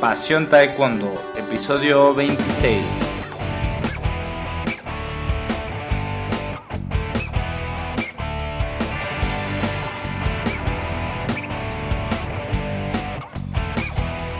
Pasión 0.00 0.50
Taekwondo, 0.50 1.14
episodio 1.38 2.14
26. 2.14 2.82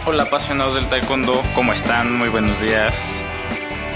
Hola 0.05 0.25
apasionados 0.25 0.75
del 0.75 0.91
Taekwondo, 0.91 1.43
¿cómo 1.55 1.73
están? 1.73 2.13
Muy 2.19 2.29
buenos 2.29 2.61
días. 2.61 3.25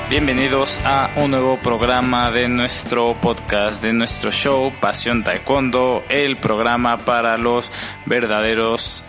Bienvenidos 0.09 0.81
a 0.87 1.11
un 1.17 1.31
nuevo 1.33 1.59
programa 1.59 2.31
de 2.31 2.49
nuestro 2.49 3.21
podcast, 3.21 3.85
de 3.85 3.93
nuestro 3.93 4.33
show 4.33 4.73
Pasión 4.81 5.23
Taekwondo, 5.25 6.05
el 6.09 6.39
programa 6.39 6.97
para 6.97 7.37
los 7.37 7.71
verdaderos 8.07 9.05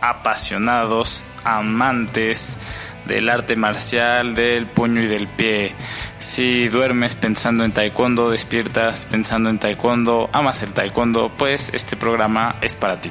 apasionados, 0.00 1.24
amantes 1.44 2.58
del 3.06 3.28
arte 3.28 3.56
marcial, 3.56 4.34
del 4.34 4.66
puño 4.66 5.02
y 5.02 5.06
del 5.06 5.26
pie. 5.26 5.74
Si 6.18 6.68
duermes 6.68 7.16
pensando 7.16 7.64
en 7.64 7.72
taekwondo, 7.72 8.30
despiertas 8.30 9.06
pensando 9.06 9.50
en 9.50 9.58
taekwondo, 9.58 10.30
amas 10.32 10.62
el 10.62 10.72
taekwondo, 10.72 11.32
pues 11.36 11.70
este 11.74 11.96
programa 11.96 12.56
es 12.60 12.76
para 12.76 13.00
ti. 13.00 13.10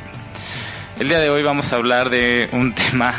El 1.00 1.10
día 1.10 1.20
de 1.20 1.30
hoy 1.30 1.44
vamos 1.44 1.74
a 1.74 1.78
hablar 1.78 2.10
de 2.10 2.48
un 2.52 2.74
tema 2.92 3.14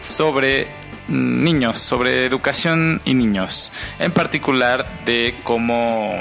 sobre 0.00 0.66
niños, 1.08 1.78
sobre 1.78 2.24
educación 2.24 3.00
y 3.04 3.14
niños, 3.14 3.72
en 3.98 4.10
particular 4.10 4.86
de 5.04 5.34
cómo 5.42 6.18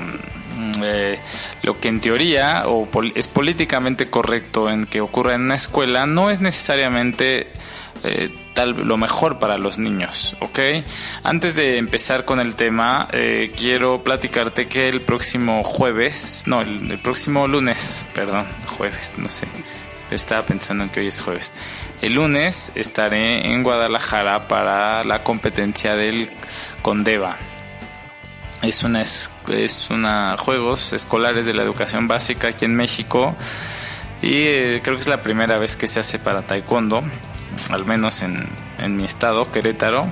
mm, 0.57 0.71
eh, 0.83 1.19
lo 1.61 1.79
que 1.79 1.87
en 1.87 2.01
teoría 2.01 2.63
o 2.67 2.87
es 3.15 3.27
políticamente 3.27 4.09
correcto 4.09 4.69
en 4.69 4.85
que 4.85 4.99
ocurra 4.99 5.35
en 5.35 5.43
una 5.43 5.55
escuela 5.55 6.05
no 6.05 6.29
es 6.29 6.41
necesariamente 6.41 7.47
eh, 8.03 8.33
tal 8.53 8.71
lo 8.71 8.97
mejor 8.97 9.39
para 9.39 9.57
los 9.57 9.77
niños, 9.77 10.35
¿ok? 10.39 10.59
Antes 11.23 11.55
de 11.55 11.77
empezar 11.77 12.25
con 12.25 12.39
el 12.39 12.55
tema, 12.55 13.07
eh, 13.11 13.51
quiero 13.55 14.03
platicarte 14.03 14.67
que 14.67 14.89
el 14.89 15.01
próximo 15.01 15.63
jueves, 15.63 16.43
no, 16.47 16.61
el 16.61 16.99
próximo 16.99 17.47
lunes, 17.47 18.05
perdón, 18.13 18.45
jueves, 18.77 19.13
no 19.17 19.29
sé, 19.29 19.47
estaba 20.11 20.43
pensando 20.43 20.83
en 20.83 20.89
que 20.89 21.01
hoy 21.01 21.07
es 21.07 21.21
jueves. 21.21 21.51
El 22.01 22.15
lunes 22.15 22.71
estaré 22.75 23.47
en 23.47 23.63
Guadalajara 23.63 24.47
para 24.47 25.03
la 25.03 25.23
competencia 25.23 25.95
del 25.95 26.29
Condeva. 26.81 27.37
Es 28.61 28.83
una, 28.83 29.01
es 29.01 29.89
una 29.89 30.37
juegos 30.37 30.93
escolares 30.93 31.45
de 31.45 31.53
la 31.53 31.63
educación 31.63 32.07
básica 32.07 32.49
aquí 32.49 32.65
en 32.65 32.75
México 32.75 33.35
y 34.21 34.33
eh, 34.35 34.81
creo 34.81 34.95
que 34.95 35.01
es 35.01 35.07
la 35.07 35.21
primera 35.21 35.57
vez 35.57 35.75
que 35.75 35.87
se 35.87 35.99
hace 35.99 36.17
para 36.17 36.41
taekwondo, 36.41 37.03
al 37.69 37.85
menos 37.85 38.21
en, 38.21 38.47
en 38.79 38.97
mi 38.97 39.05
estado, 39.05 39.51
Querétaro. 39.51 40.11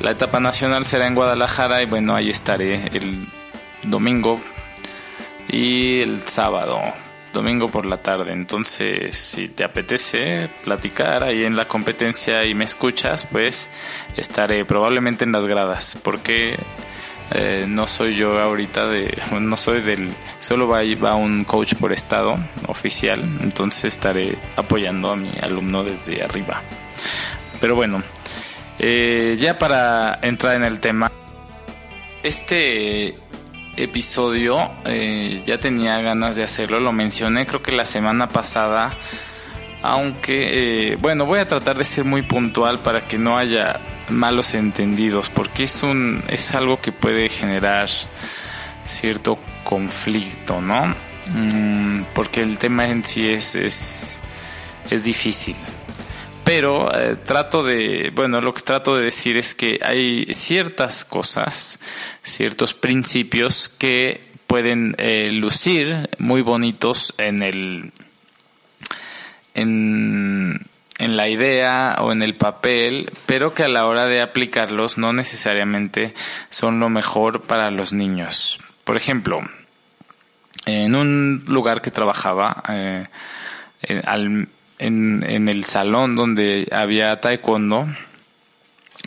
La 0.00 0.12
etapa 0.12 0.40
nacional 0.40 0.86
será 0.86 1.06
en 1.06 1.14
Guadalajara 1.14 1.82
y 1.82 1.86
bueno, 1.86 2.14
ahí 2.16 2.30
estaré 2.30 2.86
el 2.96 3.26
domingo 3.82 4.40
y 5.48 6.00
el 6.00 6.20
sábado 6.22 6.80
domingo 7.32 7.68
por 7.68 7.86
la 7.86 7.98
tarde. 7.98 8.32
Entonces, 8.32 9.16
si 9.16 9.48
te 9.48 9.64
apetece 9.64 10.48
platicar 10.64 11.24
ahí 11.24 11.44
en 11.44 11.56
la 11.56 11.66
competencia 11.66 12.44
y 12.44 12.54
me 12.54 12.64
escuchas, 12.64 13.26
pues 13.30 13.68
estaré 14.16 14.64
probablemente 14.64 15.24
en 15.24 15.32
las 15.32 15.46
gradas, 15.46 15.98
porque 16.02 16.56
eh, 17.32 17.66
no 17.68 17.86
soy 17.86 18.16
yo 18.16 18.40
ahorita 18.40 18.88
de, 18.88 19.16
no 19.40 19.56
soy 19.56 19.80
del, 19.82 20.10
solo 20.38 20.66
va, 20.66 20.80
va 21.02 21.14
un 21.14 21.44
coach 21.44 21.74
por 21.74 21.92
estado 21.92 22.36
oficial, 22.66 23.20
entonces 23.40 23.84
estaré 23.84 24.36
apoyando 24.56 25.12
a 25.12 25.16
mi 25.16 25.30
alumno 25.40 25.84
desde 25.84 26.22
arriba. 26.22 26.60
Pero 27.60 27.76
bueno, 27.76 28.02
eh, 28.78 29.36
ya 29.38 29.58
para 29.58 30.18
entrar 30.22 30.56
en 30.56 30.64
el 30.64 30.80
tema, 30.80 31.12
este 32.22 33.16
episodio 33.76 34.70
eh, 34.84 35.42
ya 35.46 35.58
tenía 35.58 36.00
ganas 36.00 36.36
de 36.36 36.42
hacerlo, 36.42 36.80
lo 36.80 36.92
mencioné 36.92 37.46
creo 37.46 37.62
que 37.62 37.72
la 37.72 37.84
semana 37.84 38.28
pasada, 38.28 38.92
aunque 39.82 40.92
eh, 40.92 40.96
bueno, 40.96 41.26
voy 41.26 41.38
a 41.38 41.46
tratar 41.46 41.78
de 41.78 41.84
ser 41.84 42.04
muy 42.04 42.22
puntual 42.22 42.78
para 42.78 43.00
que 43.00 43.18
no 43.18 43.38
haya 43.38 43.80
malos 44.08 44.54
entendidos, 44.54 45.28
porque 45.30 45.64
es 45.64 45.82
un 45.82 46.22
es 46.28 46.54
algo 46.54 46.80
que 46.80 46.92
puede 46.92 47.28
generar 47.28 47.88
cierto 48.84 49.38
conflicto, 49.64 50.60
¿no? 50.60 50.94
Mm, 51.34 52.02
porque 52.14 52.42
el 52.42 52.58
tema 52.58 52.88
en 52.88 53.04
sí 53.04 53.28
es, 53.28 53.54
es, 53.54 54.20
es 54.90 55.04
difícil 55.04 55.56
pero 56.50 56.92
eh, 56.92 57.14
trato 57.24 57.62
de, 57.62 58.10
bueno, 58.12 58.40
lo 58.40 58.52
que 58.52 58.62
trato 58.62 58.96
de 58.96 59.04
decir 59.04 59.36
es 59.36 59.54
que 59.54 59.78
hay 59.84 60.26
ciertas 60.32 61.04
cosas, 61.04 61.78
ciertos 62.24 62.74
principios 62.74 63.68
que 63.68 64.20
pueden 64.48 64.96
eh, 64.98 65.30
lucir 65.32 66.10
muy 66.18 66.42
bonitos 66.42 67.14
en 67.18 67.44
el, 67.44 67.92
en, 69.54 70.66
en 70.98 71.16
la 71.16 71.28
idea 71.28 71.96
o 72.00 72.12
en 72.12 72.22
el 72.22 72.34
papel, 72.34 73.10
pero 73.26 73.54
que 73.54 73.64
a 73.64 73.68
la 73.68 73.86
hora 73.86 74.06
de 74.06 74.20
aplicarlos 74.20 74.98
no 74.98 75.12
necesariamente 75.12 76.14
son 76.50 76.80
lo 76.80 76.88
mejor 76.88 77.42
para 77.42 77.70
los 77.70 77.92
niños. 77.92 78.58
Por 78.84 78.96
ejemplo, 78.96 79.40
en 80.66 80.94
un 80.94 81.44
lugar 81.46 81.80
que 81.80 81.90
trabajaba, 81.90 82.62
eh, 82.68 83.06
al 84.04 84.48
en, 84.80 85.24
en 85.28 85.48
el 85.48 85.64
salón 85.64 86.16
donde 86.16 86.66
había 86.72 87.20
taekwondo, 87.20 87.86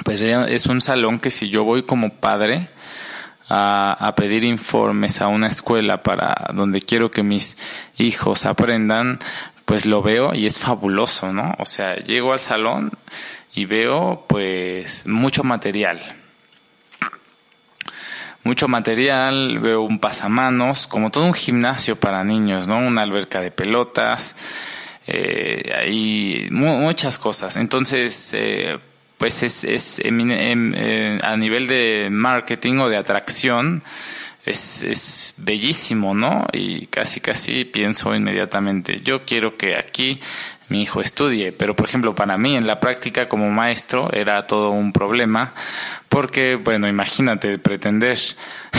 pues 0.06 0.22
es 0.22 0.66
un 0.68 0.82
salón 0.82 1.20
que 1.20 1.32
si 1.32 1.50
yo 1.50 1.64
voy 1.64 1.84
como 1.84 2.14
padre 2.14 2.68
a, 3.50 3.96
a, 4.00 4.16
pedir 4.16 4.44
informes 4.44 5.22
a 5.22 5.28
una 5.28 5.48
escuela 5.48 6.02
para 6.04 6.50
donde 6.54 6.82
quiero 6.82 7.12
que 7.12 7.24
mis 7.24 7.58
hijos 7.98 8.46
aprendan, 8.46 9.20
pues 9.66 9.86
lo 9.86 10.02
veo 10.02 10.34
y 10.34 10.46
es 10.46 10.60
fabuloso, 10.60 11.32
¿no? 11.32 11.54
O 11.60 11.66
sea, 11.66 11.96
llego 11.96 12.34
al 12.34 12.40
salón 12.40 12.92
y 13.56 13.66
veo 13.66 14.26
pues 14.28 15.08
mucho 15.08 15.44
material. 15.44 16.02
Mucho 18.44 18.68
material, 18.68 19.60
veo 19.60 19.82
un 19.82 20.00
pasamanos, 20.00 20.86
como 20.86 21.12
todo 21.12 21.26
un 21.26 21.34
gimnasio 21.34 21.96
para 21.96 22.24
niños, 22.26 22.68
¿no? 22.68 22.78
Una 22.78 23.02
alberca 23.02 23.40
de 23.40 23.52
pelotas, 23.52 24.36
eh, 25.08 25.74
hay 25.76 26.48
muchas 26.52 27.18
cosas. 27.18 27.56
Entonces, 27.56 28.32
eh, 28.34 28.78
pues 29.18 29.44
es, 29.44 29.64
es 29.64 30.02
eh, 30.04 31.20
a 31.24 31.38
nivel 31.38 31.68
de 31.68 32.10
marketing 32.12 32.80
o 32.80 32.90
de 32.90 32.98
atracción, 32.98 33.82
es, 34.46 34.84
es 34.84 35.34
bellísimo, 35.38 36.14
¿no? 36.14 36.46
Y 36.52 36.88
casi, 36.88 37.20
casi 37.20 37.66
pienso 37.66 38.14
inmediatamente, 38.16 39.02
yo 39.02 39.24
quiero 39.24 39.58
que 39.58 39.76
aquí 39.76 40.20
mi 40.70 40.82
hijo 40.82 41.02
estudie, 41.02 41.52
pero 41.52 41.76
por 41.76 41.88
ejemplo 41.88 42.16
para 42.16 42.38
mí 42.38 42.56
en 42.56 42.66
la 42.66 42.80
práctica 42.80 43.28
como 43.28 43.50
maestro 43.50 44.12
era 44.14 44.48
todo 44.48 44.72
un 44.72 44.92
problema 44.94 45.54
porque, 46.10 46.56
bueno, 46.56 46.88
imagínate 46.88 47.58
pretender 47.58 48.20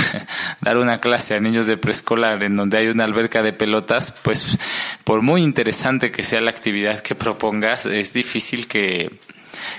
dar 0.61 0.79
una 0.79 1.01
clase 1.01 1.35
a 1.35 1.41
niños 1.41 1.67
de 1.67 1.77
preescolar 1.77 2.43
en 2.45 2.57
donde 2.57 2.79
hay 2.79 2.87
una 2.87 3.05
alberca 3.05 3.43
de 3.43 3.53
pelotas, 3.53 4.13
pues 4.23 4.59
por 5.03 5.21
muy 5.21 5.43
interesante 5.43 6.13
que 6.13 6.23
sea 6.23 6.41
la 6.41 6.51
actividad 6.51 7.01
que 7.01 7.17
propongas, 7.17 7.87
es 7.87 8.13
difícil 8.13 8.69
que, 8.69 9.11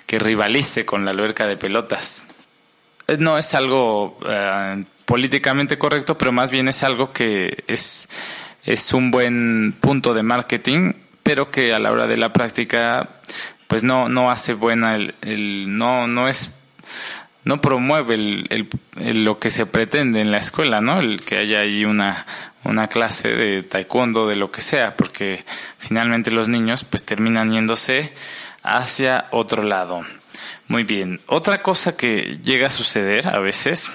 que 0.05 0.19
rivalice 0.19 0.85
con 0.85 1.05
la 1.05 1.11
alberca 1.11 1.47
de 1.47 1.55
pelotas. 1.55 2.25
Eh, 3.07 3.15
no 3.19 3.37
es 3.37 3.53
algo 3.53 4.17
eh, 4.27 4.83
políticamente 5.05 5.77
correcto, 5.77 6.17
pero 6.17 6.31
más 6.31 6.51
bien 6.51 6.67
es 6.67 6.83
algo 6.83 7.13
que 7.13 7.63
es, 7.67 8.09
es 8.63 8.93
un 8.93 9.11
buen 9.11 9.75
punto 9.79 10.13
de 10.13 10.23
marketing, 10.23 10.93
pero 11.23 11.51
que 11.51 11.73
a 11.73 11.79
la 11.79 11.91
hora 11.91 12.07
de 12.07 12.17
la 12.17 12.33
práctica 12.33 13.09
pues 13.67 13.83
no, 13.83 14.09
no 14.09 14.31
hace 14.31 14.53
buena 14.53 14.95
el, 14.95 15.77
no, 15.77 16.07
no 16.07 16.27
es 16.27 16.51
no 17.43 17.61
promueve 17.61 18.15
el, 18.15 18.77
lo 19.23 19.37
que 19.37 19.51
se 19.51 19.67
pretende 19.67 20.19
en 20.19 20.31
la 20.31 20.37
escuela, 20.37 20.81
¿no? 20.81 20.99
El 20.99 21.21
que 21.21 21.37
haya 21.37 21.59
ahí 21.59 21.85
una, 21.85 22.25
una 22.63 22.87
clase 22.87 23.35
de 23.35 23.61
taekwondo, 23.61 24.27
de 24.27 24.35
lo 24.35 24.51
que 24.51 24.61
sea, 24.61 24.95
porque 24.95 25.45
finalmente 25.77 26.31
los 26.31 26.47
niños 26.47 26.83
pues 26.83 27.05
terminan 27.05 27.51
yéndose 27.51 28.11
hacia 28.63 29.27
otro 29.29 29.61
lado. 29.61 30.03
Muy 30.67 30.83
bien. 30.83 31.21
Otra 31.27 31.61
cosa 31.61 31.95
que 31.95 32.39
llega 32.43 32.67
a 32.67 32.71
suceder 32.71 33.27
a 33.27 33.37
veces 33.37 33.91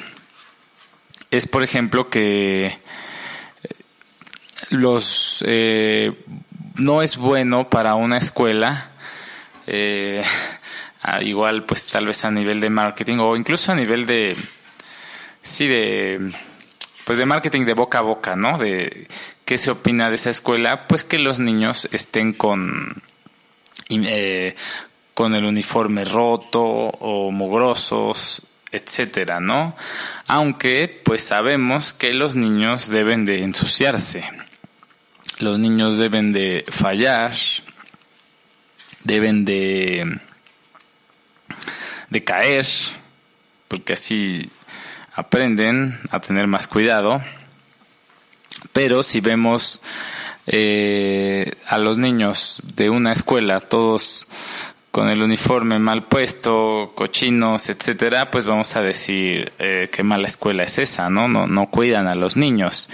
es, 1.30 1.46
por 1.46 1.62
ejemplo, 1.62 2.08
que 2.08 2.76
los 4.70 5.44
eh, 5.46 6.12
no 6.76 7.02
es 7.02 7.16
bueno 7.16 7.68
para 7.68 7.94
una 7.94 8.18
escuela 8.18 8.88
eh, 9.66 10.22
igual 11.22 11.64
pues 11.64 11.86
tal 11.86 12.06
vez 12.06 12.24
a 12.24 12.30
nivel 12.30 12.60
de 12.60 12.70
marketing 12.70 13.18
o 13.18 13.36
incluso 13.36 13.72
a 13.72 13.74
nivel 13.74 14.06
de 14.06 14.36
sí 15.42 15.66
de 15.66 16.32
pues 17.04 17.18
de 17.18 17.26
marketing 17.26 17.64
de 17.64 17.74
boca 17.74 17.98
a 17.98 18.02
boca 18.02 18.36
no 18.36 18.58
de 18.58 19.08
qué 19.44 19.58
se 19.58 19.72
opina 19.72 20.08
de 20.08 20.14
esa 20.14 20.30
escuela 20.30 20.86
pues 20.86 21.02
que 21.02 21.18
los 21.18 21.40
niños 21.40 21.88
estén 21.90 22.32
con 22.32 23.02
eh, 23.88 24.54
con 25.14 25.34
el 25.34 25.44
uniforme 25.44 26.04
roto 26.04 26.62
o 26.62 27.30
mugrosos, 27.30 28.40
etcétera, 28.72 29.40
¿no? 29.40 29.76
Aunque 30.26 31.00
pues 31.04 31.22
sabemos 31.22 31.92
que 31.92 32.12
los 32.12 32.36
niños 32.36 32.88
deben 32.88 33.24
de 33.24 33.42
ensuciarse. 33.42 34.24
Los 35.38 35.58
niños 35.58 35.98
deben 35.98 36.32
de 36.32 36.64
fallar, 36.68 37.34
deben 39.04 39.44
de 39.44 40.20
de 42.10 42.24
caer, 42.24 42.66
porque 43.68 43.94
así 43.94 44.50
aprenden 45.14 45.98
a 46.10 46.20
tener 46.20 46.46
más 46.46 46.66
cuidado. 46.66 47.22
Pero 48.72 49.02
si 49.02 49.20
vemos 49.20 49.80
eh, 50.46 51.52
a 51.66 51.78
los 51.78 51.98
niños 51.98 52.60
de 52.74 52.90
una 52.90 53.12
escuela, 53.12 53.60
todos 53.60 54.26
con 54.90 55.08
el 55.08 55.22
uniforme 55.22 55.78
mal 55.78 56.04
puesto, 56.04 56.92
cochinos, 56.94 57.68
etcétera, 57.68 58.30
pues 58.30 58.46
vamos 58.46 58.74
a 58.74 58.82
decir 58.82 59.52
eh, 59.58 59.88
qué 59.92 60.02
mala 60.02 60.26
escuela 60.26 60.64
es 60.64 60.78
esa, 60.78 61.10
¿no? 61.10 61.28
¿no? 61.28 61.70
Cuidan 61.70 62.08
a 62.08 62.16
los 62.16 62.36
niños. 62.36 62.90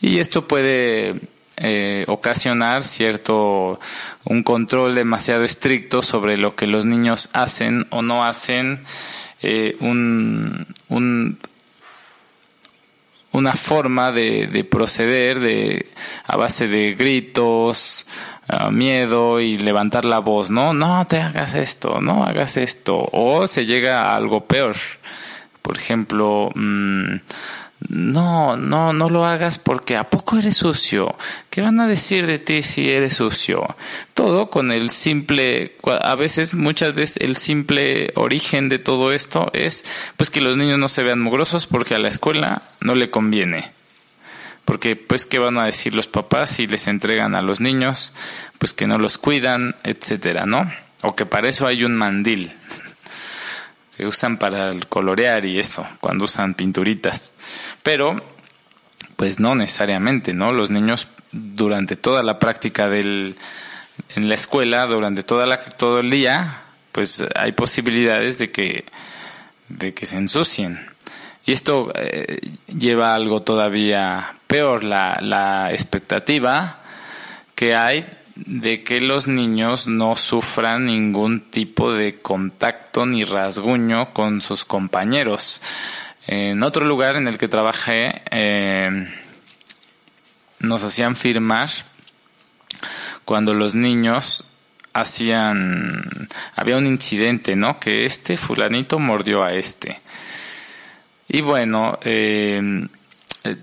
Y 0.00 0.18
esto 0.18 0.46
puede 0.46 1.16
eh, 1.56 2.04
ocasionar 2.06 2.84
cierto 2.84 3.80
un 4.24 4.42
control 4.44 4.94
demasiado 4.94 5.44
estricto 5.44 6.02
sobre 6.02 6.36
lo 6.36 6.54
que 6.54 6.68
los 6.68 6.86
niños 6.86 7.30
hacen 7.32 7.86
o 7.90 8.00
no 8.00 8.24
hacen, 8.24 8.84
eh, 9.42 9.76
un, 9.80 10.66
un, 10.88 11.38
una 13.32 13.54
forma 13.54 14.12
de, 14.12 14.46
de 14.46 14.62
proceder 14.62 15.40
de, 15.40 15.86
a 16.26 16.36
base 16.36 16.68
de 16.68 16.94
gritos, 16.94 18.06
Ah, 18.52 18.70
miedo 18.72 19.38
y 19.40 19.58
levantar 19.58 20.04
la 20.04 20.18
voz, 20.18 20.50
no, 20.50 20.74
no 20.74 21.06
te 21.06 21.20
hagas 21.20 21.54
esto, 21.54 22.00
no 22.00 22.24
hagas 22.24 22.56
esto, 22.56 23.08
o 23.12 23.46
se 23.46 23.64
llega 23.64 24.02
a 24.02 24.16
algo 24.16 24.44
peor. 24.44 24.74
Por 25.62 25.76
ejemplo, 25.76 26.50
mm, 26.56 27.14
no, 27.90 28.56
no, 28.56 28.92
no 28.92 29.08
lo 29.08 29.24
hagas 29.24 29.60
porque 29.60 29.96
a 29.96 30.10
poco 30.10 30.36
eres 30.36 30.56
sucio. 30.56 31.14
¿Qué 31.48 31.60
van 31.60 31.78
a 31.78 31.86
decir 31.86 32.26
de 32.26 32.40
ti 32.40 32.62
si 32.62 32.90
eres 32.90 33.14
sucio? 33.14 33.64
Todo 34.14 34.50
con 34.50 34.72
el 34.72 34.90
simple, 34.90 35.76
a 35.84 36.16
veces, 36.16 36.52
muchas 36.54 36.92
veces 36.92 37.22
el 37.22 37.36
simple 37.36 38.10
origen 38.16 38.68
de 38.68 38.80
todo 38.80 39.12
esto 39.12 39.48
es 39.52 39.84
pues 40.16 40.28
que 40.28 40.40
los 40.40 40.56
niños 40.56 40.78
no 40.80 40.88
se 40.88 41.04
vean 41.04 41.20
mugrosos 41.20 41.68
porque 41.68 41.94
a 41.94 42.00
la 42.00 42.08
escuela 42.08 42.62
no 42.80 42.96
le 42.96 43.10
conviene 43.10 43.79
porque 44.70 44.94
pues 44.94 45.26
qué 45.26 45.40
van 45.40 45.58
a 45.58 45.64
decir 45.64 45.96
los 45.96 46.06
papás 46.06 46.50
si 46.50 46.68
les 46.68 46.86
entregan 46.86 47.34
a 47.34 47.42
los 47.42 47.58
niños, 47.60 48.12
pues 48.60 48.72
que 48.72 48.86
no 48.86 48.98
los 48.98 49.18
cuidan, 49.18 49.74
etcétera, 49.82 50.46
¿no? 50.46 50.70
O 51.00 51.16
que 51.16 51.26
para 51.26 51.48
eso 51.48 51.66
hay 51.66 51.82
un 51.82 51.96
mandil. 51.96 52.52
Se 53.90 54.06
usan 54.06 54.38
para 54.38 54.72
colorear 54.88 55.44
y 55.44 55.58
eso, 55.58 55.84
cuando 55.98 56.26
usan 56.26 56.54
pinturitas. 56.54 57.34
Pero 57.82 58.22
pues 59.16 59.40
no 59.40 59.56
necesariamente, 59.56 60.34
¿no? 60.34 60.52
Los 60.52 60.70
niños 60.70 61.08
durante 61.32 61.96
toda 61.96 62.22
la 62.22 62.38
práctica 62.38 62.88
del 62.88 63.34
en 64.14 64.28
la 64.28 64.36
escuela, 64.36 64.86
durante 64.86 65.24
toda 65.24 65.46
la, 65.46 65.58
todo 65.64 65.98
el 65.98 66.10
día, 66.10 66.62
pues 66.92 67.24
hay 67.34 67.50
posibilidades 67.50 68.38
de 68.38 68.52
que 68.52 68.84
de 69.68 69.94
que 69.94 70.06
se 70.06 70.16
ensucien. 70.16 70.78
Y 71.46 71.52
esto 71.52 71.92
eh, 71.94 72.40
lleva 72.66 73.12
a 73.12 73.14
algo 73.14 73.42
todavía 73.42 74.34
peor, 74.46 74.84
la, 74.84 75.18
la 75.20 75.72
expectativa 75.72 76.80
que 77.54 77.74
hay 77.74 78.06
de 78.34 78.82
que 78.82 79.00
los 79.00 79.26
niños 79.26 79.86
no 79.86 80.16
sufran 80.16 80.86
ningún 80.86 81.40
tipo 81.40 81.92
de 81.92 82.20
contacto 82.20 83.04
ni 83.04 83.24
rasguño 83.24 84.12
con 84.12 84.40
sus 84.40 84.64
compañeros. 84.64 85.60
En 86.26 86.62
otro 86.62 86.84
lugar 86.84 87.16
en 87.16 87.28
el 87.28 87.38
que 87.38 87.48
trabajé, 87.48 88.22
eh, 88.30 89.08
nos 90.60 90.84
hacían 90.84 91.16
firmar 91.16 91.70
cuando 93.24 93.54
los 93.54 93.74
niños 93.74 94.44
hacían, 94.92 96.28
había 96.56 96.76
un 96.76 96.86
incidente, 96.86 97.56
¿no? 97.56 97.78
Que 97.78 98.06
este 98.06 98.36
fulanito 98.36 98.98
mordió 98.98 99.44
a 99.44 99.54
este. 99.54 100.00
Y 101.32 101.42
bueno, 101.42 101.96
eh, 102.02 102.60
eh, 103.44 103.56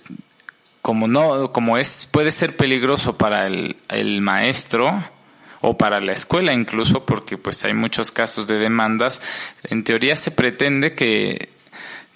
como 0.81 1.09
no, 1.09 1.51
como 1.51 1.77
es, 1.77 2.07
puede 2.09 2.31
ser 2.31 2.55
peligroso 2.55 3.17
para 3.17 3.45
el, 3.45 3.75
el, 3.89 4.21
maestro 4.21 5.03
o 5.59 5.75
para 5.75 5.99
la 5.99 6.13
escuela 6.13 6.53
incluso, 6.53 7.05
porque 7.05 7.37
pues 7.37 7.65
hay 7.65 7.73
muchos 7.73 8.13
casos 8.13 8.47
de 8.47 8.57
demandas, 8.57 9.21
en 9.65 9.83
teoría 9.83 10.15
se 10.15 10.31
pretende 10.31 10.95
que, 10.95 11.49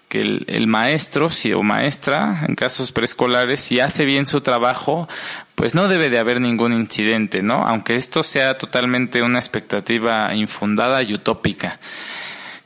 que 0.07 0.21
el, 0.21 0.45
el, 0.48 0.68
maestro 0.68 1.30
si, 1.30 1.51
o 1.51 1.63
maestra, 1.63 2.45
en 2.47 2.56
casos 2.56 2.94
preescolares, 2.94 3.59
si 3.59 3.81
hace 3.81 4.06
bien 4.06 4.27
su 4.27 4.39
trabajo, 4.39 5.09
pues 5.56 5.75
no 5.75 5.89
debe 5.89 6.09
de 6.09 6.19
haber 6.19 6.39
ningún 6.39 6.71
incidente, 6.71 7.44
¿no? 7.44 7.68
Aunque 7.68 7.97
esto 7.97 8.24
sea 8.24 8.57
totalmente 8.57 9.21
una 9.21 9.39
expectativa 9.39 10.33
infundada 10.33 11.04
y 11.04 11.13
utópica, 11.13 11.77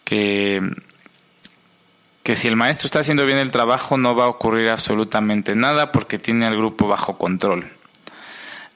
que 0.03 0.61
que 2.25 2.35
si 2.35 2.47
el 2.47 2.55
maestro 2.55 2.87
está 2.87 3.01
haciendo 3.01 3.23
bien 3.23 3.37
el 3.37 3.51
trabajo 3.51 3.97
no 3.97 4.15
va 4.15 4.23
a 4.23 4.29
ocurrir 4.29 4.69
absolutamente 4.69 5.53
nada 5.53 5.91
porque 5.91 6.17
tiene 6.17 6.47
al 6.47 6.57
grupo 6.57 6.87
bajo 6.87 7.19
control. 7.19 7.67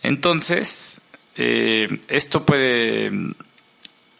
Entonces, 0.03 1.09
eh, 1.35 1.99
esto 2.09 2.45
puede 2.45 3.11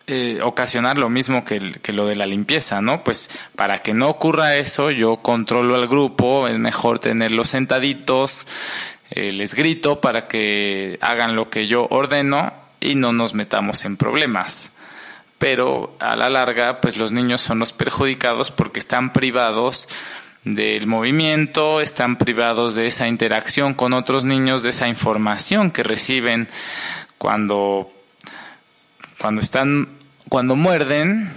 eh, 0.08 0.40
ocasionar 0.42 0.98
lo 0.98 1.12
mismo 1.12 1.46
que, 1.46 1.60
lo 1.94 2.08
de 2.08 2.16
la 2.16 2.26
limpieza, 2.26 2.82
¿no? 2.82 3.04
Pues 3.04 3.30
para 3.56 3.84
que 3.84 3.94
no 3.94 4.10
ocurra 4.10 4.58
eso, 4.58 4.90
yo 4.90 5.18
controlo 5.18 5.76
al 5.76 5.88
grupo, 5.88 6.48
es 6.48 6.58
mejor 6.58 6.98
tenerlos 6.98 7.50
sentaditos, 7.50 8.48
eh, 9.12 9.32
les 9.32 9.54
grito 9.54 10.02
para 10.02 10.28
que 10.28 10.98
hagan 11.02 11.36
lo 11.36 11.52
que 11.52 11.68
yo 11.68 11.86
ordeno 11.92 12.52
y 12.80 12.96
no 12.96 13.14
nos 13.14 13.36
metamos 13.36 13.86
en 13.86 13.96
problemas 13.96 14.74
pero 15.40 15.96
a 16.00 16.16
la 16.16 16.30
larga 16.30 16.82
pues 16.82 16.98
los 16.98 17.12
niños 17.12 17.42
son 17.42 17.58
los 17.58 17.72
perjudicados 17.72 18.52
porque 18.52 18.80
están 18.80 19.12
privados 19.12 19.90
del 20.44 20.86
movimiento, 20.86 21.82
están 21.82 22.18
privados 22.18 22.76
de 22.76 22.88
esa 22.88 23.08
interacción 23.08 23.74
con 23.74 23.94
otros 23.94 24.24
niños, 24.24 24.62
de 24.62 24.70
esa 24.70 24.88
información 24.88 25.72
que 25.72 25.84
reciben 25.84 26.48
cuando 27.18 27.92
cuando 29.18 29.42
están 29.42 29.90
cuando 30.30 30.56
muerden, 30.56 31.32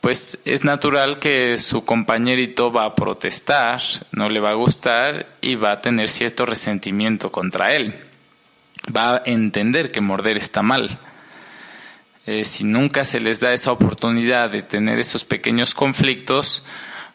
pues 0.00 0.40
es 0.44 0.64
natural 0.64 1.18
que 1.18 1.58
su 1.58 1.84
compañerito 1.84 2.72
va 2.72 2.84
a 2.84 2.94
protestar, 2.94 3.80
no 4.12 4.28
le 4.28 4.40
va 4.40 4.50
a 4.50 4.54
gustar 4.54 5.26
y 5.40 5.54
va 5.54 5.72
a 5.72 5.80
tener 5.80 6.08
cierto 6.08 6.46
resentimiento 6.46 7.30
contra 7.30 7.74
él. 7.74 7.94
Va 8.94 9.16
a 9.16 9.22
entender 9.26 9.92
que 9.92 10.00
morder 10.00 10.36
está 10.36 10.62
mal. 10.62 10.98
Eh, 12.30 12.44
si 12.44 12.62
nunca 12.62 13.06
se 13.06 13.20
les 13.20 13.40
da 13.40 13.54
esa 13.54 13.72
oportunidad 13.72 14.50
de 14.50 14.60
tener 14.60 14.98
esos 14.98 15.24
pequeños 15.24 15.72
conflictos, 15.72 16.62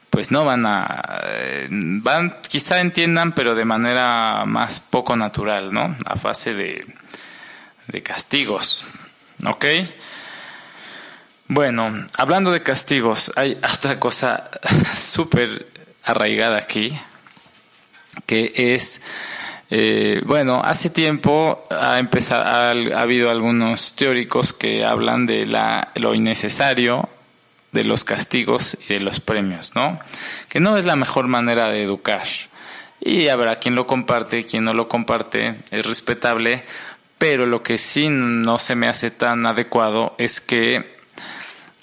pues 0.10 0.32
no 0.32 0.43
van 0.43 0.65
a, 0.65 1.22
eh, 1.27 1.67
van, 1.70 2.41
quizá 2.50 2.79
entiendan, 2.79 3.32
pero 3.32 3.53
de 3.53 3.63
manera 3.63 4.46
más 4.48 4.79
poco 4.79 5.15
natural, 5.15 5.72
¿no? 5.72 5.96
A 6.08 6.15
fase 6.15 6.55
de, 6.55 6.84
de 7.89 8.01
castigos, 8.01 8.86
¿ok? 9.46 9.65
Bueno, 11.46 11.91
hablando 12.17 12.50
de 12.50 12.63
castigos, 12.63 13.32
hay 13.36 13.55
otra 13.72 14.00
cosa 14.00 14.50
súper 14.96 15.67
arraigada 16.05 16.58
aquí, 16.58 16.91
que 18.25 18.51
es 18.55 19.00
eh, 19.70 20.22
bueno, 20.25 20.62
hace 20.63 20.89
tiempo 20.89 21.63
ha, 21.70 22.00
empezado, 22.00 22.43
ha, 22.43 23.01
habido 23.01 23.29
algunos 23.29 23.96
teóricos 23.96 24.53
que 24.53 24.86
hablan 24.86 25.25
de 25.25 25.46
la, 25.46 25.89
lo 25.96 26.13
innecesario 26.13 27.10
de 27.72 27.84
los 27.84 28.03
castigos 28.03 28.77
y 28.88 28.93
de 28.93 29.00
los 29.00 29.20
premios, 29.20 29.72
¿no? 29.75 30.00
Que 30.48 30.60
no 30.60 30.77
es 30.77 30.86
la 30.86 30.96
mejor 30.96 31.27
manera 31.27 31.70
de 31.70 31.84
educar. 31.84 32.27
Y 33.01 33.27
habrá 33.27 33.58
quien 33.58 33.75
lo 33.75 33.88
comparte, 33.88 34.46
quien 34.46 34.63
no 34.63 34.74
lo 34.74 34.88
comparte, 34.88 35.55
es 35.72 35.86
respetable, 35.86 36.63
pero 37.17 37.46
lo 37.46 37.63
que 37.63 37.77
sí 37.77 38.10
no 38.10 38.60
se 38.60 38.75
me 38.75 38.88
hace 38.88 39.12
tan 39.12 39.46
adecuado 39.46 40.15
es 40.17 40.39
que 40.39 40.96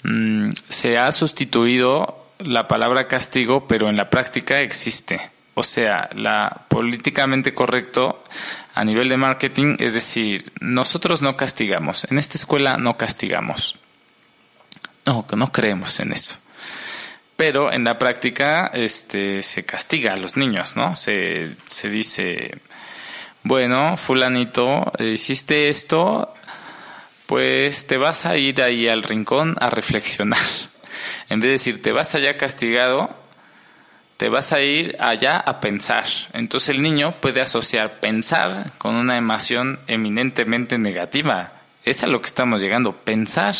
mm, 0.03 0.51
se 0.69 0.97
ha 0.97 1.11
sustituido 1.11 2.25
la 2.39 2.67
palabra 2.67 3.07
castigo, 3.07 3.67
pero 3.67 3.89
en 3.89 3.97
la 3.97 4.09
práctica 4.09 4.61
existe. 4.61 5.29
O 5.61 5.63
sea, 5.63 6.09
la 6.15 6.63
políticamente 6.69 7.53
correcto 7.53 8.23
a 8.73 8.83
nivel 8.83 9.09
de 9.09 9.15
marketing 9.15 9.75
es 9.77 9.93
decir, 9.93 10.51
nosotros 10.59 11.21
no 11.21 11.37
castigamos, 11.37 12.07
en 12.09 12.17
esta 12.17 12.39
escuela 12.39 12.77
no 12.77 12.97
castigamos. 12.97 13.75
No, 15.05 15.23
no 15.35 15.51
creemos 15.51 15.99
en 15.99 16.13
eso. 16.13 16.39
Pero 17.35 17.71
en 17.71 17.83
la 17.83 17.99
práctica 17.99 18.71
este, 18.73 19.43
se 19.43 19.63
castiga 19.63 20.13
a 20.13 20.17
los 20.17 20.35
niños, 20.35 20.75
¿no? 20.75 20.95
Se, 20.95 21.55
se 21.67 21.91
dice, 21.91 22.57
bueno, 23.43 23.97
fulanito, 23.97 24.91
hiciste 24.97 25.69
esto, 25.69 26.33
pues 27.27 27.85
te 27.85 27.97
vas 27.97 28.25
a 28.25 28.35
ir 28.35 28.63
ahí 28.63 28.87
al 28.87 29.03
rincón 29.03 29.55
a 29.59 29.69
reflexionar. 29.69 30.39
En 31.29 31.39
vez 31.39 31.47
de 31.47 31.51
decir, 31.51 31.81
te 31.81 31.91
vas 31.91 32.13
allá 32.13 32.35
castigado, 32.35 33.20
te 34.21 34.29
vas 34.29 34.51
a 34.51 34.61
ir 34.61 34.97
allá 34.99 35.39
a 35.39 35.59
pensar. 35.59 36.05
Entonces 36.33 36.69
el 36.69 36.83
niño 36.83 37.15
puede 37.21 37.41
asociar 37.41 37.99
pensar 38.01 38.71
con 38.77 38.93
una 38.93 39.17
emoción 39.17 39.79
eminentemente 39.87 40.77
negativa. 40.77 41.53
Es 41.85 42.03
a 42.03 42.07
lo 42.07 42.21
que 42.21 42.27
estamos 42.27 42.61
llegando. 42.61 42.95
Pensar 42.95 43.55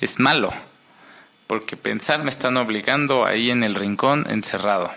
es 0.00 0.18
malo, 0.18 0.52
porque 1.46 1.76
pensar 1.76 2.24
me 2.24 2.30
están 2.30 2.56
obligando 2.56 3.24
ahí 3.24 3.52
en 3.52 3.62
el 3.62 3.76
rincón 3.76 4.26
encerrado. 4.28 4.90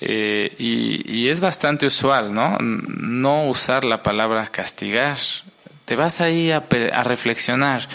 Eh, 0.00 0.56
y, 0.58 1.28
es 1.28 1.38
bastante 1.38 1.86
usual, 1.86 2.34
¿no? 2.34 2.58
No 2.58 3.46
usar 3.46 3.84
la 3.84 4.02
palabra 4.02 4.48
castigar. 4.48 5.18
Te 5.84 5.94
vas 5.94 6.20
ahí 6.20 6.50
a, 6.50 6.64
a 6.92 7.02
reflexionar. 7.04 7.88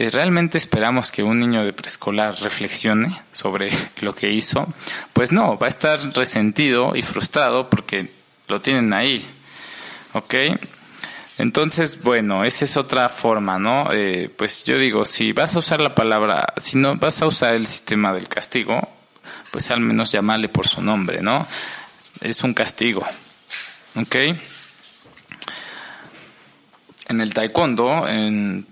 Eh, 0.00 0.10
¿Realmente 0.10 0.58
esperamos 0.58 1.10
que 1.10 1.24
un 1.24 1.40
niño 1.40 1.64
de 1.64 1.72
preescolar 1.72 2.38
reflexione 2.40 3.20
sobre 3.32 3.68
lo 4.00 4.14
que 4.14 4.30
hizo? 4.30 4.72
Pues 5.12 5.32
no, 5.32 5.58
va 5.58 5.66
a 5.66 5.68
estar 5.68 5.98
resentido 6.14 6.94
y 6.94 7.02
frustrado 7.02 7.68
porque 7.68 8.08
lo 8.46 8.60
tienen 8.60 8.92
ahí. 8.92 9.28
¿Ok? 10.12 10.34
Entonces, 11.38 12.00
bueno, 12.00 12.44
esa 12.44 12.64
es 12.64 12.76
otra 12.76 13.08
forma, 13.08 13.58
¿no? 13.58 13.88
Eh, 13.92 14.30
pues 14.36 14.62
yo 14.62 14.78
digo, 14.78 15.04
si 15.04 15.32
vas 15.32 15.56
a 15.56 15.58
usar 15.58 15.80
la 15.80 15.96
palabra, 15.96 16.46
si 16.58 16.78
no 16.78 16.94
vas 16.94 17.20
a 17.20 17.26
usar 17.26 17.56
el 17.56 17.66
sistema 17.66 18.12
del 18.12 18.28
castigo, 18.28 18.88
pues 19.50 19.68
al 19.72 19.80
menos 19.80 20.12
llamarle 20.12 20.48
por 20.48 20.68
su 20.68 20.80
nombre, 20.80 21.22
¿no? 21.22 21.44
Es 22.20 22.44
un 22.44 22.54
castigo. 22.54 23.04
¿Ok? 23.96 24.14
En 27.08 27.20
el 27.20 27.34
taekwondo, 27.34 28.06
en, 28.06 28.64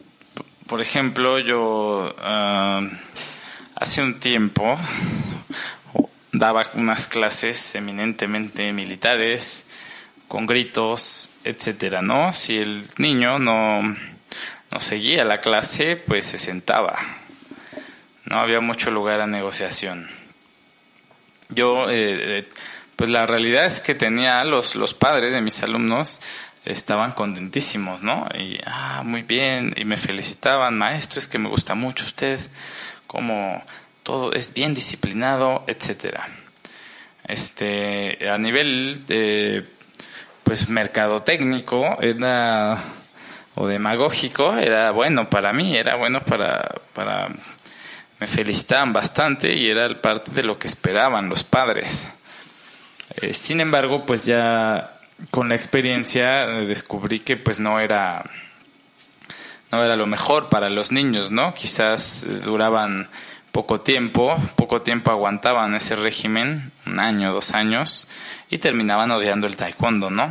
por 0.66 0.80
ejemplo, 0.80 1.38
yo 1.38 2.14
ah, 2.18 2.82
hace 3.75 4.02
un 4.02 4.20
tiempo 4.20 4.76
daba 6.32 6.66
unas 6.75 7.06
clases 7.06 7.75
eminentemente 7.75 8.73
militares, 8.73 9.68
con 10.28 10.46
gritos, 10.46 11.30
etcétera, 11.44 12.02
¿no? 12.02 12.32
Si 12.32 12.58
el 12.58 12.87
niño 12.99 13.38
no, 13.38 13.82
no 13.82 14.80
seguía 14.80 15.25
la 15.25 15.40
clase, 15.40 15.96
pues 15.96 16.25
se 16.26 16.38
sentaba. 16.38 16.99
No 18.25 18.40
había 18.40 18.61
mucho 18.61 18.90
lugar 18.90 19.20
a 19.20 19.26
negociación 19.26 20.08
yo, 21.49 21.90
eh, 21.90 22.38
eh, 22.38 22.49
pues 22.96 23.11
la 23.11 23.26
realidad 23.26 23.66
es 23.66 23.80
que 23.80 23.94
tenía 23.94 24.42
los, 24.44 24.75
los 24.75 24.94
padres 24.94 25.32
de 25.32 25.40
mis 25.40 25.62
alumnos 25.62 26.20
estaban 26.66 27.12
contentísimos, 27.12 28.02
¿no? 28.02 28.28
Y, 28.38 28.58
ah, 28.66 29.02
muy 29.04 29.23
bien, 29.23 29.73
y 29.76 29.85
me 29.85 29.96
felicitaban, 29.96 30.76
maestro, 30.76 31.18
es 31.18 31.28
que 31.28 31.38
me 31.38 31.49
gusta 31.49 31.75
mucho 31.75 32.04
usted, 32.04 32.40
como 33.06 33.62
todo 34.02 34.32
es 34.32 34.52
bien 34.52 34.75
disciplinado, 34.75 35.64
etcétera. 35.66 36.28
Este, 37.26 38.28
a 38.28 38.38
nivel 38.38 39.04
de, 39.06 39.64
pues, 40.44 40.68
mercadotécnico, 40.68 41.99
era, 42.00 42.78
o 43.54 43.66
demagógico, 43.66 44.56
era 44.56 44.90
bueno 44.90 45.30
para 45.30 45.52
mí, 45.52 45.76
era 45.76 45.96
bueno 45.96 46.20
para, 46.20 46.75
para 46.94 47.28
me 48.18 48.26
felicitaban 48.26 48.92
bastante 48.92 49.54
y 49.54 49.68
era 49.68 49.88
parte 50.00 50.30
de 50.30 50.42
lo 50.42 50.58
que 50.58 50.68
esperaban 50.68 51.28
los 51.28 51.44
padres. 51.44 52.11
Eh, 53.20 53.35
sin 53.35 53.61
embargo, 53.61 54.04
pues 54.06 54.25
ya 54.25 54.96
con 55.30 55.49
la 55.49 55.54
experiencia 55.54 56.44
eh, 56.44 56.66
descubrí 56.66 57.20
que 57.20 57.37
pues 57.37 57.61
no 57.61 57.80
era 57.80 58.25
no 59.73 59.82
era 59.82 59.96
lo 59.96 60.06
mejor 60.06 60.49
para 60.49 60.70
los 60.70 60.92
niños, 60.92 61.30
¿no? 61.30 61.52
Quizás 61.54 62.25
eh, 62.25 62.40
duraban 62.44 63.08
poco 63.52 63.80
tiempo, 63.80 64.37
poco 64.54 64.82
tiempo 64.82 65.11
aguantaban 65.11 65.75
ese 65.75 65.96
régimen, 65.96 66.70
un 66.87 67.00
año, 67.00 67.32
dos 67.32 67.52
años, 67.52 68.06
y 68.50 68.58
terminaban 68.58 69.11
odiando 69.11 69.46
el 69.46 69.56
taekwondo, 69.56 70.11
¿no? 70.11 70.30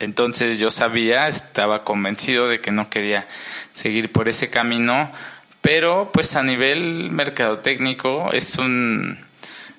Entonces 0.00 0.58
yo 0.58 0.70
sabía, 0.70 1.28
estaba 1.28 1.84
convencido 1.84 2.48
de 2.48 2.60
que 2.60 2.70
no 2.70 2.90
quería 2.90 3.26
seguir 3.72 4.12
por 4.12 4.28
ese 4.28 4.50
camino 4.50 5.10
pero 5.60 6.10
pues 6.12 6.36
a 6.36 6.42
nivel 6.42 7.10
mercadotécnico 7.10 8.30
es 8.32 8.56
un 8.56 9.18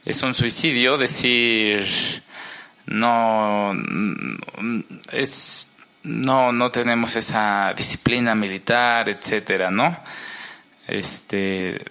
es 0.05 0.21
un 0.23 0.35
suicidio 0.35 0.97
decir 0.97 1.85
no 2.89 3.72
es 5.12 5.72
no 6.03 6.51
no 6.51 6.72
tenemos 6.72 7.15
esa 7.15 7.74
disciplina 7.77 8.34
militar 8.34 9.10
etcétera 9.10 9.69
no 9.69 9.96
este 10.88 11.84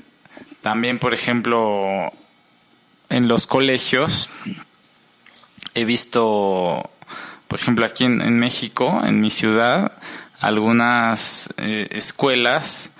también 0.61 0.99
por 0.99 1.15
ejemplo 1.15 2.13
en 3.09 3.29
los 3.29 3.47
colegios 3.47 4.29
he 5.75 5.85
visto 5.85 6.91
por 7.47 7.61
ejemplo 7.61 7.87
aquí 7.87 8.05
en, 8.05 8.39
México 8.39 9.01
en 9.05 9.21
mi 9.21 9.31
ciudad 9.31 9.93
algunas 10.41 11.55
eh, 11.59 11.89
escuelas 11.93 12.91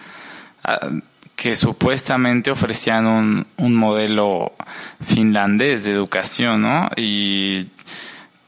que 1.39 1.55
supuestamente 1.55 2.51
ofrecían 2.51 3.07
un, 3.07 3.47
un 3.59 3.77
modelo 3.77 4.53
finlandés 5.07 5.85
de 5.85 5.93
educación, 5.93 6.63
¿no? 6.63 6.91
Y 6.97 7.69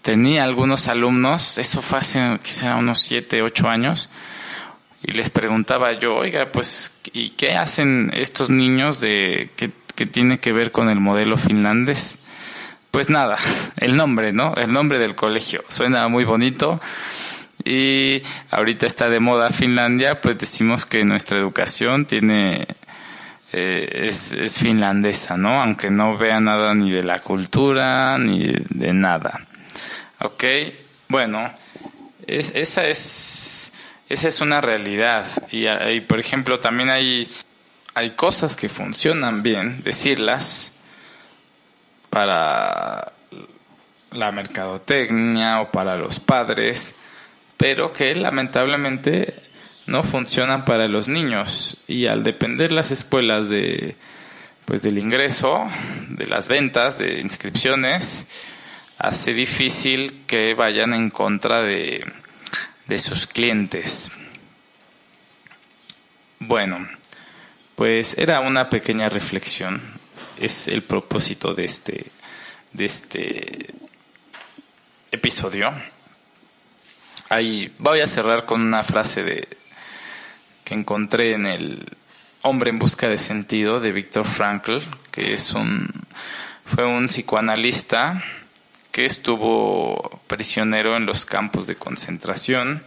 tenía 0.03 0.43
algunos 0.43 0.89
alumnos, 0.89 1.57
eso 1.59 1.83
fue 1.83 2.01
hace 2.01 2.41
quizá 2.43 2.75
unos 2.75 2.99
siete, 2.99 3.43
ocho 3.43 3.69
años, 3.69 4.11
y 5.05 5.13
les 5.13 5.31
preguntaba 5.31 5.93
yo, 5.93 6.17
oiga, 6.17 6.51
pues, 6.51 6.99
¿y 7.13 7.31
qué 7.31 7.53
hacen 7.53 8.11
estos 8.13 8.51
niños 8.51 9.01
de 9.01 9.51
que, 9.55 9.71
que 9.95 10.07
tiene 10.07 10.41
que 10.41 10.51
ver 10.51 10.73
con 10.73 10.91
el 10.91 10.99
modelo 10.99 11.37
finlandés? 11.37 12.19
Pues 12.91 13.09
nada, 13.09 13.39
el 13.77 13.97
nombre, 13.97 14.33
¿no? 14.33 14.53
El 14.57 14.73
nombre 14.73 14.99
del 14.99 15.15
colegio. 15.15 15.63
Suena 15.69 16.09
muy 16.09 16.25
bonito, 16.25 16.81
y 17.65 18.23
ahorita 18.51 18.87
está 18.87 19.09
de 19.09 19.21
moda 19.21 19.51
Finlandia, 19.51 20.21
pues 20.21 20.39
decimos 20.39 20.87
que 20.87 21.05
nuestra 21.05 21.37
educación 21.37 22.07
tiene 22.07 22.67
eh, 23.53 24.07
es, 24.09 24.33
es, 24.33 24.59
finlandesa, 24.59 25.37
¿no? 25.37 25.61
Aunque 25.61 25.91
no 25.91 26.17
vea 26.17 26.41
nada 26.41 26.75
ni 26.75 26.91
de 26.91 27.03
la 27.03 27.19
cultura 27.19 28.17
ni 28.19 28.53
de 28.69 28.93
nada. 28.93 29.47
¿Ok? 30.21 30.45
Bueno, 31.09 31.51
es, 32.27 32.53
esa 32.55 32.87
es 32.87 33.73
esa 34.09 34.29
es 34.29 34.41
una 34.41 34.61
realidad 34.61 35.27
y, 35.51 35.67
y, 35.69 36.01
por 36.01 36.21
ejemplo 36.21 36.61
también 36.61 36.91
hay 36.91 37.29
hay 37.95 38.11
cosas 38.11 38.57
que 38.57 38.69
funcionan 38.69 39.43
bien 39.43 39.83
decirlas 39.83 40.73
para 42.11 43.13
la 44.13 44.33
mercadotecnia 44.33 45.61
o 45.61 45.71
para 45.71 45.97
los 45.97 46.19
padres 46.19 46.97
pero 47.57 47.93
que 47.93 48.15
lamentablemente 48.15 49.40
no 49.91 50.05
funcionan 50.05 50.65
para 50.65 50.87
los 50.87 51.09
niños 51.09 51.77
y 51.89 52.07
al 52.07 52.23
depender 52.23 52.71
las 52.71 52.93
escuelas 52.93 53.51
de 53.51 53.97
pues 54.65 54.83
del 54.83 54.99
ingreso, 54.99 55.67
de 56.11 56.29
las 56.29 56.47
ventas, 56.47 56.99
de 56.99 57.19
inscripciones, 57.19 58.25
hace 58.99 59.35
difícil 59.35 60.23
que 60.29 60.55
vayan 60.55 60.95
en 60.95 61.11
contra 61.11 61.63
de, 61.63 62.05
de 62.87 62.99
sus 63.01 63.27
clientes. 63.27 64.13
Bueno, 66.39 66.89
pues 67.75 68.17
era 68.17 68.39
una 68.39 68.71
pequeña 68.71 69.09
reflexión, 69.09 69.83
es 70.39 70.69
el 70.69 70.85
propósito 70.85 71.53
de 71.53 71.65
este, 71.65 72.07
de 72.73 72.85
este 72.85 73.75
episodio. 75.11 75.73
Ahí 77.29 77.75
voy 77.79 78.01
a 78.01 78.07
cerrar 78.07 78.45
con 78.45 78.61
una 78.61 78.85
frase 78.85 79.25
de 79.25 79.60
encontré 80.75 81.35
en 81.35 81.47
el 81.47 81.87
Hombre 82.43 82.71
en 82.71 82.79
busca 82.79 83.07
de 83.09 83.19
sentido 83.19 83.81
de 83.81 83.93
Viktor 83.93 84.25
Frankl, 84.25 84.79
que 85.11 85.35
es 85.35 85.53
un 85.53 85.87
fue 86.65 86.87
un 86.87 87.07
psicoanalista 87.07 88.23
que 88.93 89.05
estuvo 89.05 90.21
prisionero 90.27 90.97
en 90.97 91.05
los 91.05 91.27
campos 91.27 91.67
de 91.67 91.77
concentración 91.77 92.83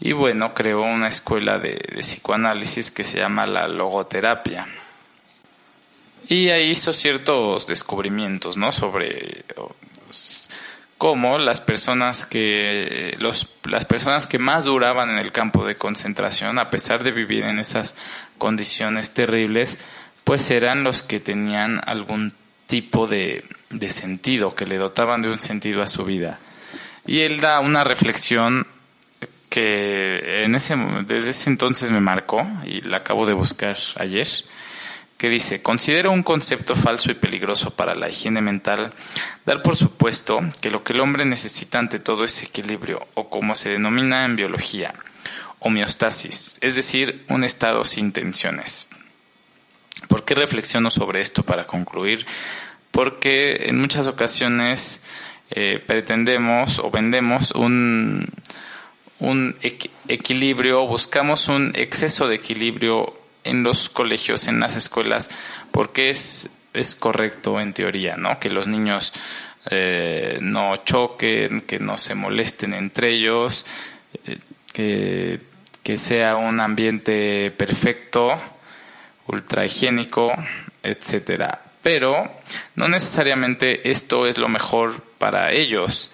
y 0.00 0.12
bueno, 0.12 0.52
creó 0.52 0.82
una 0.82 1.08
escuela 1.08 1.58
de, 1.58 1.80
de 1.94 2.00
psicoanálisis 2.00 2.90
que 2.90 3.04
se 3.04 3.18
llama 3.18 3.46
la 3.46 3.68
logoterapia. 3.68 4.66
Y 6.28 6.50
ahí 6.50 6.70
hizo 6.70 6.92
ciertos 6.92 7.66
descubrimientos, 7.66 8.58
¿no? 8.58 8.70
Sobre 8.70 9.44
como 10.98 11.38
las 11.38 11.60
personas 11.60 12.26
que 12.26 13.16
los, 13.20 13.48
las 13.64 13.84
personas 13.84 14.26
que 14.26 14.38
más 14.38 14.64
duraban 14.64 15.10
en 15.10 15.18
el 15.18 15.32
campo 15.32 15.64
de 15.64 15.76
concentración 15.76 16.58
a 16.58 16.70
pesar 16.70 17.04
de 17.04 17.12
vivir 17.12 17.44
en 17.44 17.60
esas 17.60 17.96
condiciones 18.36 19.14
terribles 19.14 19.78
pues 20.24 20.50
eran 20.50 20.84
los 20.84 21.02
que 21.02 21.20
tenían 21.20 21.80
algún 21.86 22.34
tipo 22.66 23.06
de, 23.06 23.44
de 23.70 23.90
sentido 23.90 24.54
que 24.54 24.66
le 24.66 24.76
dotaban 24.76 25.22
de 25.22 25.30
un 25.30 25.38
sentido 25.38 25.82
a 25.82 25.86
su 25.86 26.04
vida. 26.04 26.38
Y 27.06 27.20
él 27.20 27.40
da 27.40 27.60
una 27.60 27.82
reflexión 27.82 28.66
que 29.48 30.44
en 30.44 30.54
ese, 30.54 30.76
desde 31.06 31.30
ese 31.30 31.48
entonces 31.48 31.90
me 31.90 32.00
marcó 32.00 32.46
y 32.66 32.82
la 32.82 32.98
acabo 32.98 33.24
de 33.24 33.32
buscar 33.32 33.76
ayer, 33.96 34.28
que 35.18 35.28
dice, 35.28 35.62
considero 35.62 36.12
un 36.12 36.22
concepto 36.22 36.76
falso 36.76 37.10
y 37.10 37.14
peligroso 37.14 37.72
para 37.72 37.96
la 37.96 38.08
higiene 38.08 38.40
mental 38.40 38.92
dar 39.44 39.62
por 39.62 39.74
supuesto 39.74 40.40
que 40.60 40.70
lo 40.70 40.84
que 40.84 40.92
el 40.92 41.00
hombre 41.00 41.24
necesita 41.24 41.80
ante 41.80 41.98
todo 41.98 42.22
es 42.22 42.40
equilibrio, 42.40 43.04
o 43.14 43.28
como 43.28 43.56
se 43.56 43.68
denomina 43.68 44.24
en 44.24 44.36
biología, 44.36 44.94
homeostasis, 45.58 46.58
es 46.60 46.76
decir, 46.76 47.24
un 47.28 47.42
estado 47.42 47.84
sin 47.84 48.12
tensiones. 48.12 48.88
¿Por 50.06 50.24
qué 50.24 50.36
reflexiono 50.36 50.88
sobre 50.88 51.20
esto 51.20 51.42
para 51.42 51.64
concluir? 51.64 52.24
Porque 52.92 53.64
en 53.66 53.80
muchas 53.80 54.06
ocasiones 54.06 55.02
eh, 55.50 55.82
pretendemos 55.84 56.78
o 56.78 56.92
vendemos 56.92 57.50
un, 57.50 58.24
un 59.18 59.56
equilibrio, 60.06 60.86
buscamos 60.86 61.48
un 61.48 61.72
exceso 61.74 62.28
de 62.28 62.36
equilibrio 62.36 63.17
en 63.48 63.62
los 63.62 63.88
colegios, 63.88 64.48
en 64.48 64.60
las 64.60 64.76
escuelas, 64.76 65.30
porque 65.70 66.10
es, 66.10 66.50
es 66.74 66.94
correcto 66.94 67.60
en 67.60 67.72
teoría, 67.72 68.16
¿no? 68.16 68.38
Que 68.38 68.50
los 68.50 68.66
niños 68.66 69.12
eh, 69.70 70.38
no 70.40 70.76
choquen, 70.76 71.62
que 71.62 71.78
no 71.78 71.98
se 71.98 72.14
molesten 72.14 72.74
entre 72.74 73.10
ellos, 73.10 73.66
eh, 74.26 74.38
que, 74.72 75.40
que, 75.82 75.98
sea 75.98 76.36
un 76.36 76.60
ambiente 76.60 77.50
perfecto, 77.50 78.32
ultra 79.26 79.64
higiénico, 79.64 80.32
etcétera. 80.82 81.62
Pero 81.82 82.30
no 82.76 82.88
necesariamente 82.88 83.90
esto 83.90 84.26
es 84.26 84.38
lo 84.38 84.48
mejor 84.48 85.02
para 85.18 85.52
ellos. 85.52 86.10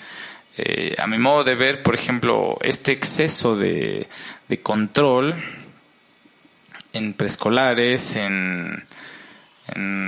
Eh, 0.56 0.94
a 0.98 1.06
mi 1.06 1.18
modo 1.18 1.44
de 1.44 1.54
ver, 1.54 1.82
por 1.82 1.94
ejemplo, 1.94 2.58
este 2.62 2.92
exceso 2.92 3.56
de, 3.56 4.08
de 4.48 4.60
control 4.60 5.34
en 6.94 7.12
preescolares, 7.12 8.16
en, 8.16 8.86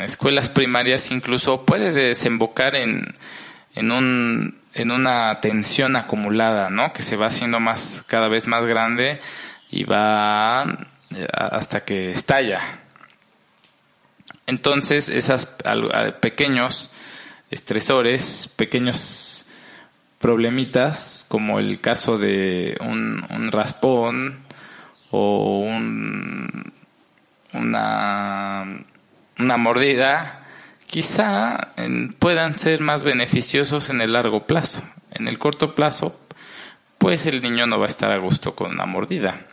escuelas 0.03 0.49
primarias 0.49 1.11
incluso, 1.11 1.67
puede 1.67 1.93
desembocar 1.93 2.75
en, 2.77 3.15
en, 3.75 3.91
un, 3.91 4.59
en 4.75 4.91
una 4.91 5.41
tensión 5.41 5.97
acumulada, 5.97 6.71
¿no? 6.71 6.93
Que 6.93 7.03
se 7.03 7.17
va 7.17 7.27
haciendo 7.27 7.59
más, 7.59 8.05
cada 8.07 8.29
vez 8.29 8.47
más 8.47 8.65
grande 8.65 9.21
y 9.71 9.85
va 9.85 10.65
eh, 11.11 11.27
hasta 11.33 11.85
que 11.85 12.13
estalla. 12.13 12.61
Entonces, 14.47 15.09
esos 15.09 15.57
pequeños 16.21 16.93
estresores, 17.51 18.53
pequeños 18.55 19.49
problemitas, 20.19 21.27
como 21.29 21.59
el 21.59 21.81
caso 21.81 22.19
de 22.19 22.77
un, 22.81 23.25
un 23.31 23.53
raspón 23.53 24.47
o 25.11 25.61
un, 25.61 26.73
una, 27.57 28.67
mordida, 29.39 30.47
quizá 30.87 31.73
puedan 32.19 32.55
ser 32.55 32.81
más 32.81 33.03
beneficiosos 33.03 33.91
en 33.91 34.01
el 34.01 34.13
largo 34.13 34.47
plazo. 34.47 34.83
En 35.13 35.29
el 35.29 35.39
corto 35.39 35.75
plazo, 35.75 36.21
pues 36.99 37.27
el 37.27 37.43
niño 37.43 37.67
no 37.67 37.79
va 37.79 37.87
a 37.87 37.89
estar 37.89 38.13
a 38.13 38.19
gusto 38.19 38.55
con 38.55 38.73
una 38.73 38.87
mordida, 38.87 39.47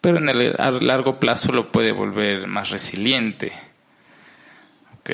pero 0.00 0.18
en 0.18 0.28
el 0.28 0.54
largo 0.80 1.20
plazo 1.20 1.52
lo 1.52 1.70
puede 1.70 1.92
volver 1.92 2.46
más 2.46 2.70
resiliente. 2.70 3.52
Ok, 4.98 5.10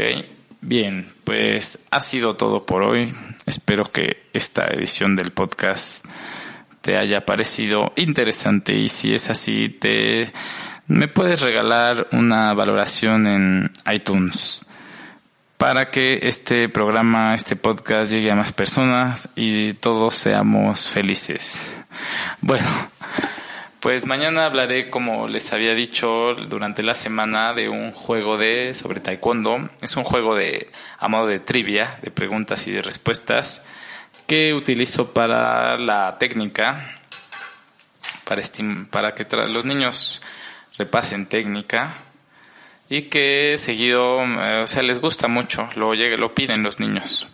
bien, 0.61 1.12
pues 1.25 1.87
ha 1.90 2.00
sido 2.00 2.37
todo 2.37 2.64
por 2.64 2.82
hoy. 2.82 3.12
Espero 3.47 3.90
que 3.90 4.28
esta 4.32 4.68
edición 4.68 5.16
del 5.16 5.32
podcast 5.32 6.04
te 6.80 6.97
haya 6.97 7.26
parecido 7.26 7.92
interesante 7.97 8.75
y 8.75 8.88
si 8.88 9.14
es 9.14 9.30
así, 9.30 9.68
te 9.68 10.32
me 10.90 11.06
puedes 11.06 11.40
regalar 11.40 12.09
una 12.11 12.52
valoración 12.52 13.28
en 13.28 13.73
iTunes 13.92 14.66
para 15.56 15.86
que 15.86 16.19
este 16.25 16.69
programa, 16.69 17.32
este 17.36 17.54
podcast 17.54 18.10
llegue 18.10 18.32
a 18.32 18.34
más 18.34 18.52
personas 18.52 19.28
y 19.36 19.75
todos 19.75 20.17
seamos 20.17 20.88
felices. 20.88 21.80
Bueno, 22.41 22.67
pues 23.78 24.04
mañana 24.04 24.47
hablaré, 24.47 24.91
como 24.91 25.28
les 25.28 25.52
había 25.52 25.75
dicho 25.75 26.34
durante 26.34 26.82
la 26.82 26.97
semana, 26.97 27.54
de 27.54 27.69
un 27.69 27.93
juego 27.93 28.36
de 28.36 28.75
sobre 28.75 28.99
taekwondo. 28.99 29.71
Es 29.82 29.97
un 29.97 30.02
juego 30.02 30.34
de 30.34 30.73
a 30.99 31.06
modo 31.06 31.28
de 31.28 31.38
trivia, 31.38 32.00
de 32.02 32.10
preguntas 32.10 32.67
y 32.67 32.73
de 32.73 32.82
respuestas 32.82 33.69
que 34.26 34.54
utilizo 34.54 35.12
para 35.12 35.78
la 35.78 36.19
técnica, 36.19 36.99
para, 38.25 38.43
para 38.91 39.14
que 39.14 39.25
los 39.47 39.64
niños 39.64 40.21
repasen 40.80 41.26
técnica 41.26 41.93
y 42.88 43.02
que 43.02 43.56
seguido, 43.58 44.23
eh, 44.25 44.62
o 44.64 44.66
sea, 44.66 44.82
les 44.82 45.00
gusta 45.00 45.28
mucho, 45.28 45.69
lo, 45.76 45.95
lo 45.95 46.34
piden 46.34 46.62
los 46.62 46.80
niños. 46.80 47.28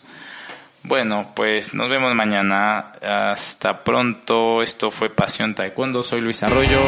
Bueno, 0.82 1.32
pues 1.35 1.74
nos 1.74 1.88
vemos 1.88 2.14
mañana. 2.14 2.92
Hasta 3.02 3.82
pronto. 3.82 4.62
Esto 4.62 4.92
fue 4.92 5.11
Pasión 5.11 5.52
Taekwondo. 5.52 6.04
Soy 6.04 6.20
Luis 6.20 6.44
Arroyo. 6.44 6.78